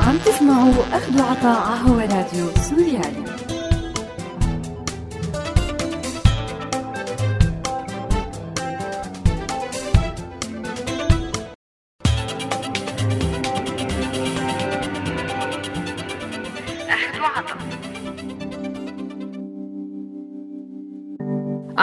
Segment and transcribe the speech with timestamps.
[0.00, 3.55] عم تسمعوا أخذ وعطاء هو راديو سوريالي.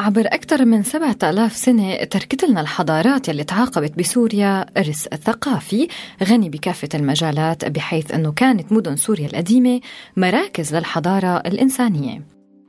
[0.04, 5.88] عبر أكثر من سبعة آلاف سنة تركت لنا الحضارات يلي تعاقبت بسوريا إرث ثقافي
[6.24, 9.82] غني بكافة المجالات بحيث أنه كانت مدن سوريا القديمة
[10.18, 12.22] مراكز للحضارة الإنسانية.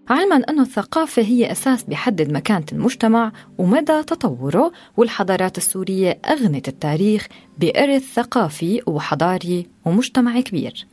[0.09, 7.26] علما أن الثقافة هي أساس بيحدد مكانة المجتمع ومدى تطوره والحضارات السورية أغنت التاريخ
[7.59, 10.87] بإرث ثقافي وحضاري ومجتمعي كبير.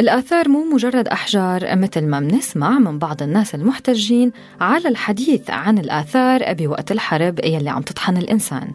[0.00, 6.52] الآثار مو مجرد أحجار مثل ما بنسمع من بعض الناس المحتجين على الحديث عن الآثار
[6.52, 8.72] بوقت الحرب يلي عم تطحن الإنسان.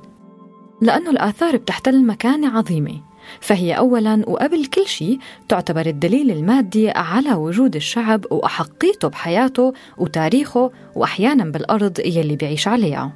[0.81, 3.01] لأنه الآثار بتحتل مكانة عظيمة
[3.39, 5.19] فهي أولا وقبل كل شيء
[5.49, 13.13] تعتبر الدليل المادي على وجود الشعب وأحقيته بحياته وتاريخه وأحيانا بالأرض يلي بيعيش عليها.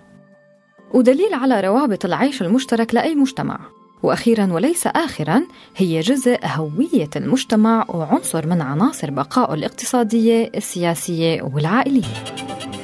[0.93, 3.59] ودليل على روابط العيش المشترك لأي مجتمع.
[4.03, 5.41] وأخيرا وليس اخرا
[5.77, 12.23] هي جزء هوية المجتمع وعنصر من عناصر بقائه الاقتصادية السياسية والعائلية.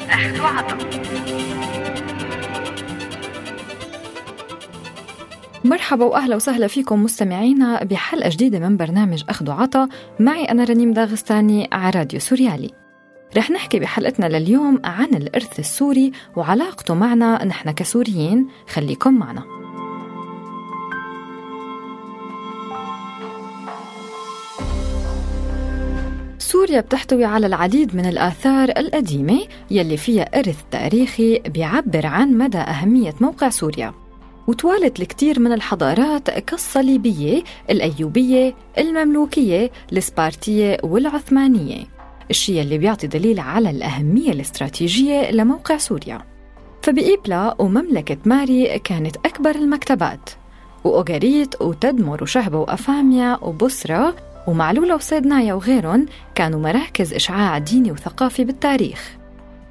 [0.10, 0.78] أخذ وعطا
[5.66, 11.70] مرحبا واهلا وسهلا فيكم مستمعينا بحلقة جديدة من برنامج أخذ وعطا معي أنا رنيم داغستاني
[11.72, 12.72] على راديو سوريالي.
[13.38, 18.48] رح نحكي بحلقتنا لليوم عن الإرث السوري وعلاقته معنا نحن كسوريين.
[18.70, 19.57] خليكم معنا.
[26.48, 29.40] سوريا بتحتوي على العديد من الآثار القديمة
[29.72, 33.94] يلي فيها إرث تاريخي بيعبر عن مدى أهمية موقع سوريا.
[34.48, 41.84] وتوالت الكثير من الحضارات كالصليبية، الأيوبية، المملوكية، السبارتية والعثمانية.
[42.30, 46.22] الشيء اللي بيعطي دليل على الأهمية الاستراتيجية لموقع سوريا.
[46.82, 50.30] فبإيبلا ومملكة ماري كانت أكبر المكتبات.
[50.84, 54.16] وأوغاريت وتدمر وشهبة وأفاميا وبصرة
[54.48, 59.18] ومعلولة وسيدنايا وغيرهم كانوا مراكز إشعاع ديني وثقافي بالتاريخ.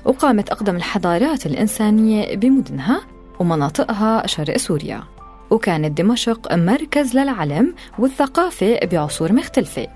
[0.04, 3.00] وقامت أقدم الحضارات الإنسانية بمدنها
[3.40, 5.02] ومناطقها شرق سوريا.
[5.50, 9.86] وكانت دمشق مركز للعلم والثقافة بعصور مختلفة.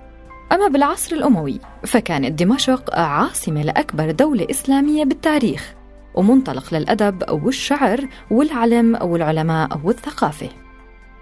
[0.52, 5.74] أما بالعصر الأموي فكانت دمشق عاصمة لأكبر دولة إسلامية بالتاريخ
[6.14, 10.48] ومنطلق للأدب والشعر والعلم والعلماء والثقافة.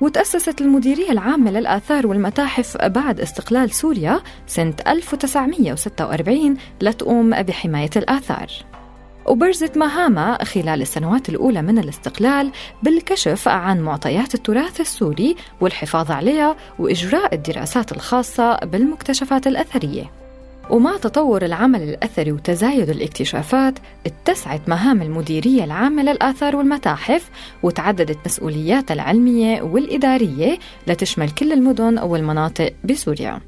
[0.01, 8.47] وتأسست المديرية العامة للآثار والمتاحف بعد استقلال سوريا سنة 1946 لتقوم بحماية الآثار.
[9.27, 12.51] وبرزت مهامها خلال السنوات الأولى من الاستقلال
[12.83, 20.18] بالكشف عن معطيات التراث السوري والحفاظ عليها وإجراء الدراسات الخاصة بالمكتشفات الأثرية.
[20.71, 27.31] ومع تطور العمل الأثري وتزايد الاكتشافات اتسعت مهام المديرية العامة للآثار والمتاحف
[27.63, 33.41] وتعددت مسؤولياتها العلمية والإدارية لتشمل كل المدن والمناطق بسوريا.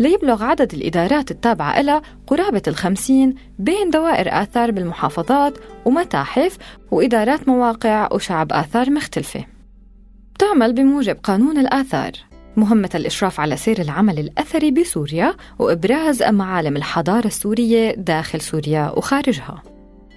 [0.00, 6.58] ليبلغ عدد الإدارات التابعة لها قرابة الخمسين بين دوائر آثار بالمحافظات ومتاحف
[6.90, 9.44] وإدارات مواقع وشعب آثار مختلفة.
[10.38, 12.29] تعمل بموجب قانون الآثار.
[12.60, 19.62] مهمة الإشراف على سير العمل الأثري بسوريا وإبراز معالم الحضارة السورية داخل سوريا وخارجها.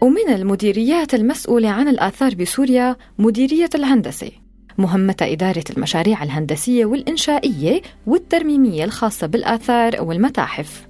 [0.02, 4.32] ومن المديريات المسؤولة عن الآثار بسوريا مديرية الهندسة.
[4.78, 10.88] مهمة إدارة المشاريع الهندسية والإنشائية والترميمية الخاصة بالآثار والمتاحف.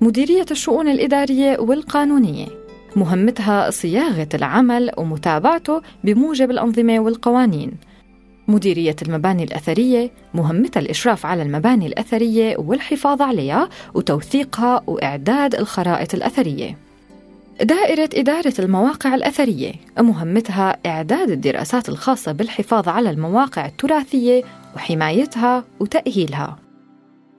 [0.00, 2.46] مديرية الشؤون الإدارية والقانونية.
[2.96, 7.72] مهمتها صياغة العمل ومتابعته بموجب الأنظمة والقوانين.
[8.48, 16.78] مديرية المباني الأثرية مهمتها الإشراف على المباني الأثرية والحفاظ عليها وتوثيقها وإعداد الخرائط الأثرية.
[17.62, 24.42] دائرة إدارة المواقع الأثرية مهمتها إعداد الدراسات الخاصة بالحفاظ على المواقع التراثية
[24.76, 26.56] وحمايتها وتأهيلها.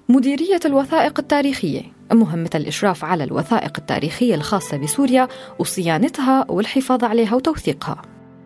[0.09, 1.81] مديرية الوثائق التاريخية
[2.13, 5.27] مهمتها الإشراف على الوثائق التاريخية الخاصة بسوريا
[5.59, 8.01] وصيانتها والحفاظ عليها وتوثيقها.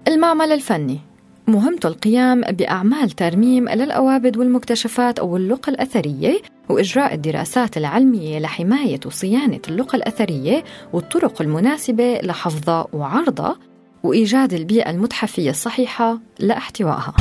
[0.07, 1.08] المعمل الفني
[1.49, 9.97] مهمته القيام بأعمال ترميم للأوابد والمكتشفات أو اللقى الأثرية وإجراء الدراسات العلمية لحماية وصيانة اللقى
[9.97, 10.63] الأثرية
[10.93, 13.55] والطرق المناسبة لحفظها وعرضها
[14.03, 17.13] وإيجاد البيئة المتحفية الصحيحة لاحتوائها.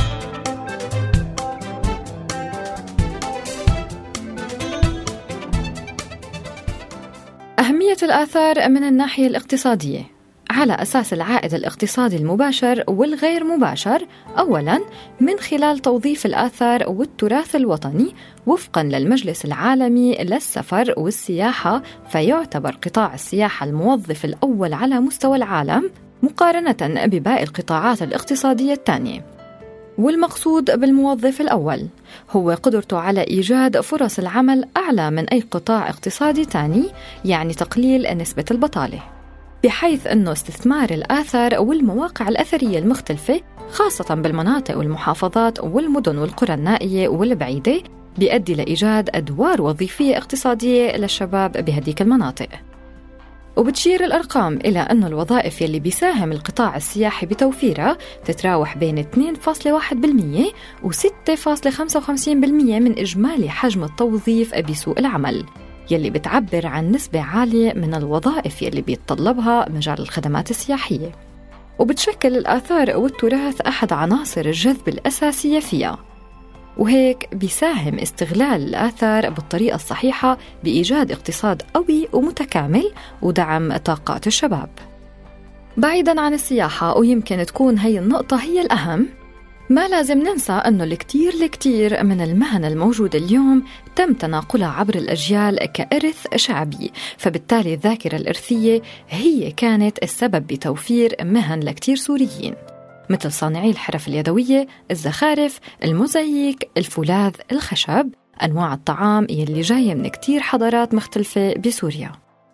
[7.59, 10.18] أهمية الآثار من الناحية الاقتصادية
[10.49, 14.05] على أساس العائد الاقتصادي المباشر والغير مباشر
[14.37, 14.79] أولاً
[15.19, 18.15] من خلال توظيف الآثار والتراث الوطني
[18.47, 25.89] وفقاً للمجلس العالمي للسفر والسياحة فيعتبر قطاع السياحة الموظف الأول على مستوى العالم
[26.23, 29.25] مقارنة بباقي القطاعات الاقتصادية الثانية.
[29.97, 31.87] والمقصود بالموظف الأول
[32.31, 36.83] هو قدرته على إيجاد فرص العمل أعلى من أي قطاع اقتصادي ثاني
[37.25, 39.18] يعني تقليل نسبة البطالة.
[39.63, 43.41] بحيث أنه استثمار الآثار والمواقع الأثرية المختلفة
[43.71, 47.81] خاصة بالمناطق والمحافظات والمدن والقرى النائية والبعيدة
[48.17, 52.49] بيؤدي لإيجاد أدوار وظيفية اقتصادية للشباب بهديك المناطق.
[53.57, 60.53] وبتشير الأرقام إلى أن الوظائف يلي بيساهم القطاع السياحي بتوفيرها تتراوح بين 2.1%
[60.83, 65.45] و 6.55% من إجمالي حجم التوظيف بسوق العمل.
[65.91, 71.11] يلي بتعبر عن نسبة عالية من الوظائف يلي بيتطلبها مجال الخدمات السياحية.
[71.79, 75.97] وبتشكل الآثار والتراث أحد عناصر الجذب الأساسية فيها.
[76.77, 82.91] وهيك بيساهم استغلال الآثار بالطريقة الصحيحة بإيجاد اقتصاد قوي ومتكامل
[83.21, 84.69] ودعم طاقات الشباب.
[85.77, 89.07] بعيدا عن السياحة ويمكن تكون هي النقطة هي الأهم.
[89.69, 93.63] ما لازم ننسى أنه الكثير الكثير من المهن الموجودة اليوم
[93.95, 101.95] تم تناقلها عبر الأجيال كإرث شعبي فبالتالي الذاكرة الإرثية هي كانت السبب بتوفير مهن لكثير
[101.95, 102.55] سوريين
[103.09, 108.09] مثل صانعي الحرف اليدوية، الزخارف، الموزاييك، الفولاذ، الخشب،
[108.43, 112.11] أنواع الطعام يلي جاية من كتير حضارات مختلفة بسوريا.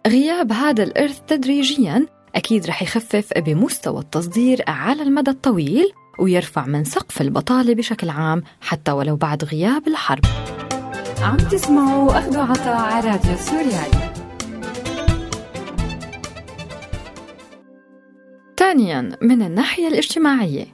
[0.07, 7.21] غياب هذا الإرث تدريجياً أكيد رح يخفف بمستوى التصدير على المدى الطويل ويرفع من سقف
[7.21, 10.25] البطالة بشكل عام حتى ولو بعد غياب الحرب.
[11.21, 14.13] عم تسمعوا أخذوا عطاء على راديو سوريالي.
[18.57, 20.65] ثانياً من الناحية الاجتماعية.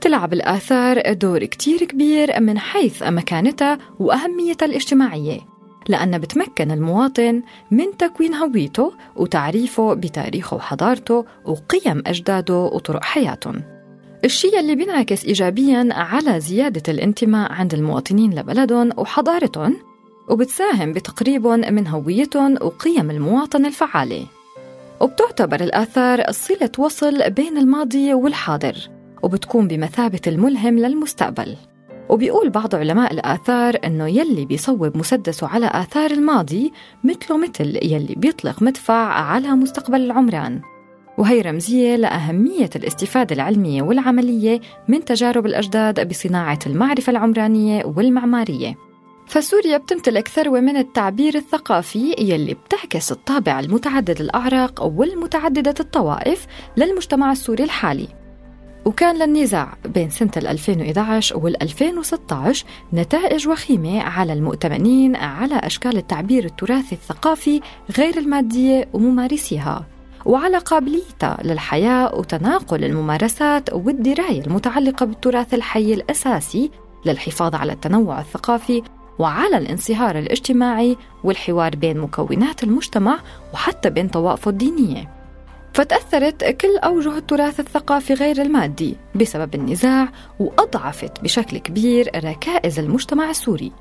[0.00, 5.40] تلعب الآثار دور كتير كبير من حيث مكانتها وأهميتها الاجتماعية
[5.88, 13.73] لأنها بتمكن المواطن من تكوين هويته وتعريفه بتاريخه وحضارته وقيم أجداده وطرق حياتهم.
[14.24, 19.76] الشيء اللي بينعكس إيجابياً على زيادة الانتماء عند المواطنين لبلدهم وحضارتهم
[20.28, 24.26] وبتساهم بتقريبهم من هويتهم وقيم المواطن الفعالة.
[25.00, 28.76] وبتعتبر الآثار صلة وصل بين الماضي والحاضر
[29.22, 31.56] وبتكون بمثابة الملهم للمستقبل.
[32.08, 36.72] وبيقول بعض علماء الآثار أنه يلي بيصوب مسدسه على آثار الماضي
[37.04, 40.73] مثله مثل يلي بيطلق مدفع على مستقبل العمران.
[41.18, 48.74] وهي رمزية لأهمية الاستفادة العلمية والعملية من تجارب الأجداد بصناعة المعرفة العمرانية والمعمارية.
[49.26, 56.46] فسوريا بتمتلك ثروة من التعبير الثقافي يلي بتعكس الطابع المتعدد الأعراق والمتعددة الطوائف
[56.76, 58.08] للمجتمع السوري الحالي.
[58.84, 66.94] وكان للنزاع بين سنة 2011 وال 2016 نتائج وخيمة على المؤتمنين على أشكال التعبير التراثي
[66.94, 67.60] الثقافي
[67.98, 69.93] غير المادية وممارسيها.
[70.26, 76.70] وعلى قابليتها للحياة وتناقل الممارسات والدراية المتعلقة بالتراث الحي الأساسي
[77.06, 78.82] للحفاظ على التنوع الثقافي
[79.18, 83.18] وعلى الانصهار الاجتماعي والحوار بين مكونات المجتمع
[83.54, 85.10] وحتى بين طوائفه الدينية.
[85.74, 90.08] فتأثرت كل أوجه التراث الثقافي غير المادي بسبب النزاع
[90.40, 93.72] وأضعفت بشكل كبير ركائز المجتمع السوري.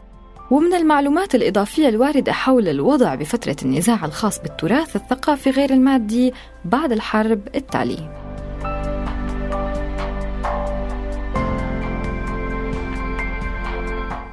[0.54, 6.34] ومن المعلومات الإضافية الواردة حول الوضع بفترة النزاع الخاص بالتراث الثقافي غير المادي
[6.66, 8.10] بعد الحرب التالي.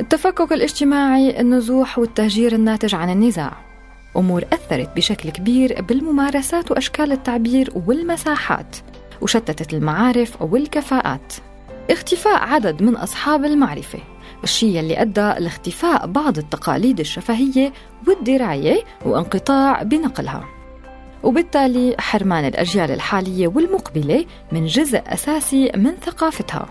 [0.00, 3.52] التفكك الاجتماعي النزوح والتهجير الناتج عن النزاع.
[4.16, 8.76] أمور أثرت بشكل كبير بالممارسات وأشكال التعبير والمساحات
[9.20, 11.34] وشتتت المعارف والكفاءات.
[11.90, 13.98] اختفاء عدد من أصحاب المعرفة.
[14.44, 17.72] الشيء اللي أدى لاختفاء بعض التقاليد الشفهية
[18.08, 20.44] والدراية وانقطاع بنقلها.
[21.22, 26.68] وبالتالي حرمان الأجيال الحالية والمقبلة من جزء أساسي من ثقافتها.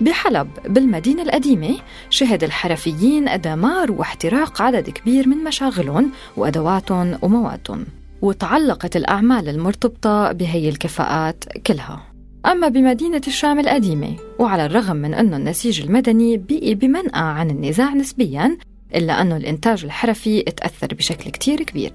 [0.00, 1.76] بحلب بالمدينة القديمة
[2.10, 7.86] شهد الحرفيين دمار واحتراق عدد كبير من مشاغلهم وأدواتهم وموادهم
[8.22, 12.09] وتعلقت الأعمال المرتبطة بهي الكفاءات كلها.
[12.46, 18.56] أما بمدينة الشام القديمة وعلى الرغم من أنه النسيج المدني بقي بمنأى عن النزاع نسبياً
[18.94, 21.92] إلا أنه الإنتاج الحرفي تأثر بشكل كتير كبير.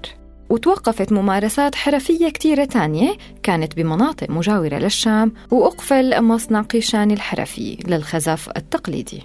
[0.50, 9.22] وتوقفت ممارسات حرفية كتيرة تانية كانت بمناطق مجاورة للشام وأقفل مصنع قيشان الحرفي للخزف التقليدي.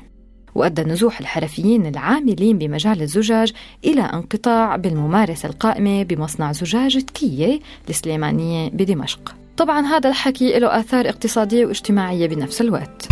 [0.56, 3.54] وأدى نزوح الحرفيين العاملين بمجال الزجاج
[3.86, 7.60] إلى انقطاع بالممارسة القائمة بمصنع زجاج تكية
[7.90, 9.40] السليمانية بدمشق.
[9.58, 13.08] طبعا هذا الحكي له آثار اقتصادية واجتماعية بنفس الوقت.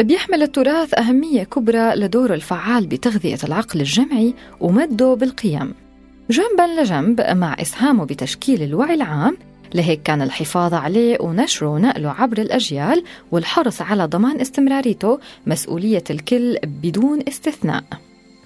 [0.00, 5.74] بيحمل التراث أهمية كبرى لدوره الفعال بتغذية العقل الجمعي ومده بالقيم.
[6.30, 9.36] جنبا لجنب مع إسهامه بتشكيل الوعي العام
[9.74, 17.22] لهيك كان الحفاظ عليه ونشره ونقله عبر الأجيال والحرص على ضمان استمراريته مسؤولية الكل بدون
[17.28, 17.84] استثناء.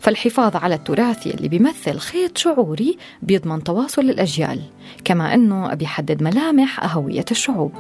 [0.00, 4.62] فالحفاظ على التراث اللي بيمثل خيط شعوري بيضمن تواصل الأجيال
[5.05, 7.73] كما أنه بيحدد ملامح هوية الشعوب.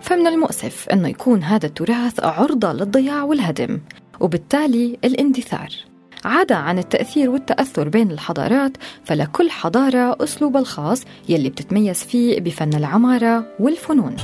[0.00, 3.80] فمن المؤسف أنه يكون هذا التراث عرضة للضياع والهدم
[4.20, 5.68] وبالتالي الاندثار.
[6.24, 13.46] عدا عن التأثير والتأثر بين الحضارات فلكل حضارة أسلوب الخاص يلي بتتميز فيه بفن العمارة
[13.60, 14.16] والفنون.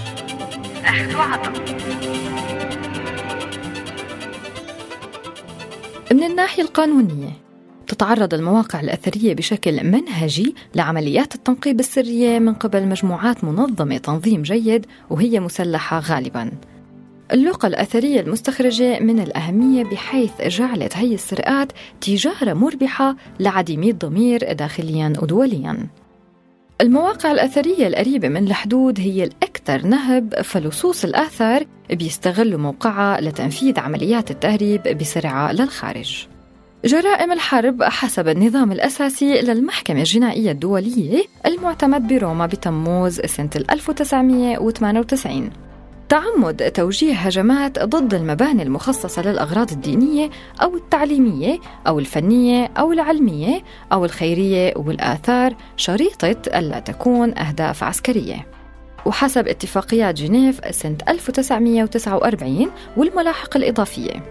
[6.12, 7.30] من الناحية القانونية
[7.86, 15.40] تتعرض المواقع الأثرية بشكل منهجي لعمليات التنقيب السرية من قبل مجموعات منظمة تنظيم جيد وهي
[15.40, 16.50] مسلحة غالباً.
[17.32, 25.86] اللغة الأثرية المستخرجة من الأهمية بحيث جعلت هي السرقات تجارة مربحة لعديمي الضمير داخليا ودوليا
[26.80, 34.82] المواقع الأثرية القريبة من الحدود هي الأكثر نهب فلصوص الآثار بيستغلوا موقعها لتنفيذ عمليات التهريب
[34.82, 36.26] بسرعة للخارج.
[36.85, 45.50] جرائم الحرب حسب النظام الأساسي للمحكمة الجنائية الدولية المعتمد بروما بتموز سنة 1998
[46.08, 50.30] تعمد توجيه هجمات ضد المباني المخصصة للأغراض الدينية
[50.62, 53.62] أو التعليمية أو الفنية أو العلمية
[53.92, 58.46] أو الخيرية والآثار شريطة ألا تكون أهداف عسكرية.
[59.06, 64.22] وحسب اتفاقيات جنيف سنة 1949 والملاحق الإضافية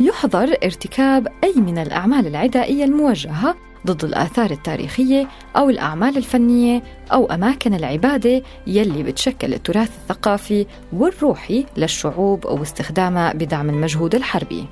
[0.00, 7.74] يحظر ارتكاب أي من الأعمال العدائية الموجهة ضد الآثار التاريخية أو الأعمال الفنية أو أماكن
[7.74, 14.66] العبادة يلي بتشكل التراث الثقافي والروحي للشعوب واستخدامها بدعم المجهود الحربي.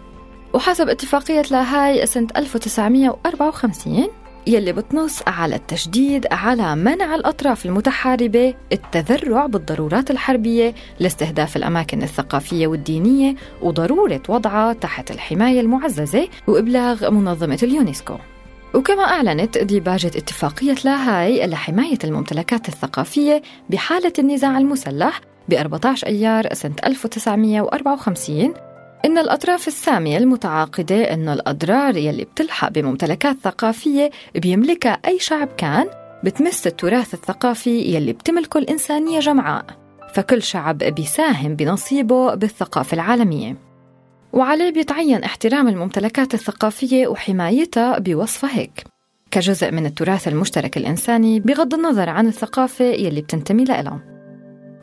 [0.55, 4.09] وحسب اتفاقية لاهاي سنة 1954
[4.47, 13.35] يلي بتنص على التشديد على منع الأطراف المتحاربة التذرع بالضرورات الحربية لاستهداف الأماكن الثقافية والدينية
[13.63, 18.15] وضرورة وضعها تحت الحماية المعززة وإبلاغ منظمة اليونسكو.
[18.75, 26.75] وكما أعلنت ديباجة اتفاقية لاهاي لحماية الممتلكات الثقافية بحالة النزاع المسلح ب 14 أيار سنة
[26.87, 28.55] 1954
[29.05, 35.87] إن الأطراف السامية المتعاقدة إن الأضرار يلي بتلحق بممتلكات ثقافية بيملكها أي شعب كان
[36.25, 39.65] بتمس التراث الثقافي يلي بتملكه الإنسانية جمعاء
[40.15, 43.72] فكل شعب بيساهم بنصيبه بالثقافة العالمية.
[44.33, 48.85] وعليه بيتعين احترام الممتلكات الثقافية وحمايتها بوصفها هيك.
[49.31, 54.01] كجزء من التراث المشترك الإنساني بغض النظر عن الثقافة يلي بتنتمي لها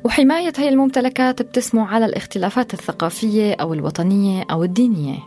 [0.03, 5.18] وحماية هاي الممتلكات بتسمو على الاختلافات الثقافية أو الوطنية أو الدينية.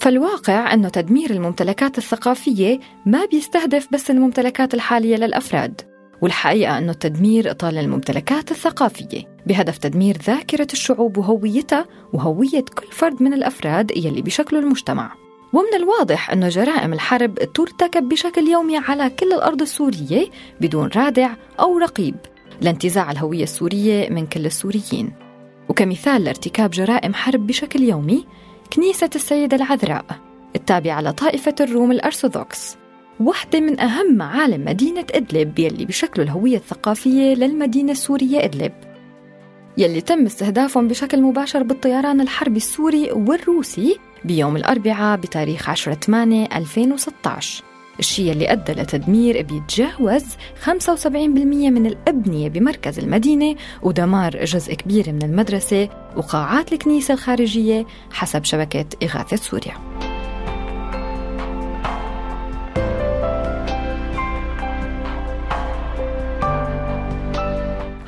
[0.00, 5.93] فالواقع أنه تدمير الممتلكات الثقافية ما بيستهدف بس الممتلكات الحالية للأفراد.
[6.24, 13.34] والحقيقة أنه التدمير طال الممتلكات الثقافية بهدف تدمير ذاكرة الشعوب وهويتها وهوية كل فرد من
[13.34, 15.14] الأفراد يلي بشكلوا المجتمع.
[15.52, 20.26] ومن الواضح أن جرائم الحرب ترتكب بشكل يومي على كل الأرض السورية
[20.60, 22.16] بدون رادع أو رقيب
[22.60, 25.12] لانتزاع الهوية السورية من كل السوريين.
[25.68, 28.26] وكمثال لارتكاب جرائم حرب بشكل يومي
[28.72, 30.04] كنيسة السيدة العذراء
[30.56, 32.83] التابعة لطائفة الروم الأرثوذكس.
[33.20, 38.72] واحدة من أهم معالم مدينة إدلب يلي بشكل الهوية الثقافية للمدينة السورية إدلب.
[39.78, 47.64] يلي تم استهدافهم بشكل مباشر بالطيران الحربي السوري والروسي بيوم الأربعاء بتاريخ 10 8 2016
[47.98, 50.24] الشيء اللي أدى لتدمير بيتجاوز
[50.64, 58.86] 75% من الأبنية بمركز المدينة ودمار جزء كبير من المدرسة وقاعات الكنيسة الخارجية حسب شبكة
[59.02, 59.74] إغاثة سوريا.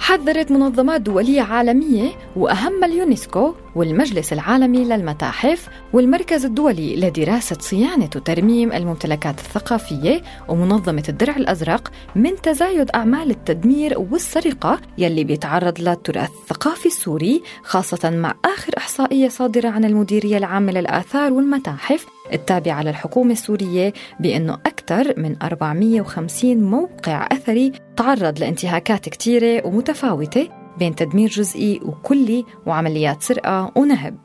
[0.07, 9.39] حذرت منظمات دولية عالمية وأهم اليونسكو والمجلس العالمي للمتاحف والمركز الدولي لدراسة صيانة وترميم الممتلكات
[9.39, 18.11] الثقافية ومنظمة الدرع الأزرق من تزايد أعمال التدمير والسرقة يلي بيتعرض للتراث الثقافي السوري خاصة
[18.11, 25.37] مع آخر إحصائية صادرة عن المديرية العامة للآثار والمتاحف التابعة للحكومة السورية بأنه أكثر من
[25.43, 34.19] 450 موقع أثري تعرض لانتهاكات كثيرة ومتفاوتة بين تدمير جزئي وكلي وعمليات سرقة ونهب.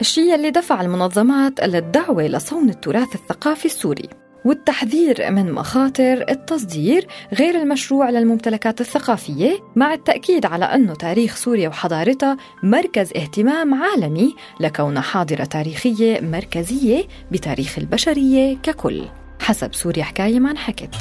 [0.00, 4.23] الشيء اللي دفع المنظمات للدعوة لصون التراث الثقافي السوري.
[4.44, 12.36] والتحذير من مخاطر التصدير غير المشروع للممتلكات الثقافية مع التأكيد على أنه تاريخ سوريا وحضارتها
[12.62, 19.04] مركز اهتمام عالمي لكونها حاضرة تاريخية مركزية بتاريخ البشرية ككل.
[19.40, 20.94] حسب سوريا حكاية ما انحكت.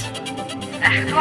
[0.83, 1.13] أخذ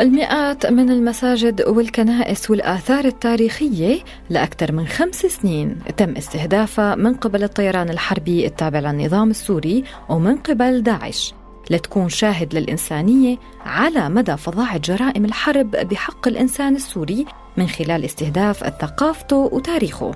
[0.00, 3.98] المئات من المساجد والكنائس والآثار التاريخية
[4.30, 10.82] لأكثر من خمس سنين تم استهدافها من قبل الطيران الحربي التابع للنظام السوري ومن قبل
[10.82, 11.34] داعش
[11.70, 13.36] لتكون شاهد للإنسانية
[13.66, 17.26] على مدى فظاعة جرائم الحرب بحق الإنسان السوري
[17.56, 20.14] من خلال استهداف ثقافته وتاريخه.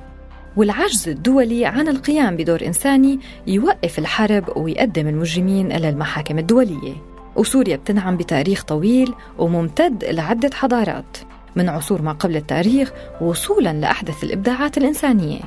[0.57, 7.10] والعجز الدولي عن القيام بدور إنساني يوقف الحرب ويقدم المجرمين إلى المحاكم الدولية.
[7.41, 11.17] وسوريا بتنعم بتاريخ طويل وممتد لعدة حضارات
[11.57, 15.41] من عصور ما قبل التاريخ وصولا لأحدث الإبداعات الإنسانية.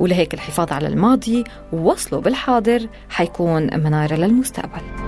[0.00, 5.05] ولهيك الحفاظ على الماضي ووصله بالحاضر حيكون منارة للمستقبل.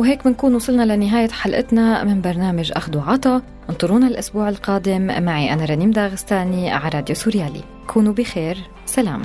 [0.00, 3.42] وهيك بنكون وصلنا لنهاية حلقتنا من برنامج أخذ وعطا.
[3.70, 5.24] انطرونا الأسبوع القادم.
[5.24, 7.62] معي أنا رنيم داغستاني على راديو سوريالي.
[7.86, 8.58] كونوا بخير.
[8.86, 9.22] سلام.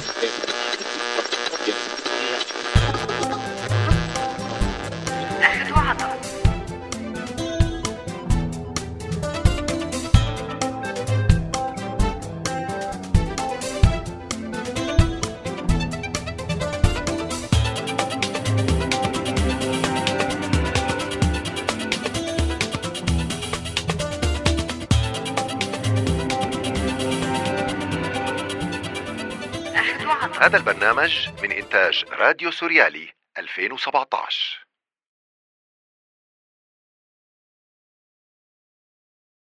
[30.46, 34.65] هذا البرنامج من إنتاج راديو سوريالي 2017